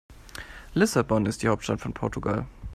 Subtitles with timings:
[0.73, 2.47] Lissabon ist die Hauptstadt von Portugal.